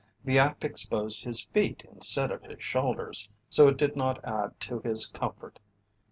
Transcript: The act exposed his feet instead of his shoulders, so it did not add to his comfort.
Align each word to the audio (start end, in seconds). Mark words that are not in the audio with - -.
The 0.25 0.39
act 0.39 0.65
exposed 0.65 1.23
his 1.25 1.43
feet 1.43 1.85
instead 1.87 2.31
of 2.31 2.41
his 2.41 2.63
shoulders, 2.63 3.29
so 3.51 3.67
it 3.67 3.77
did 3.77 3.95
not 3.95 4.19
add 4.25 4.59
to 4.61 4.79
his 4.79 5.05
comfort. 5.05 5.59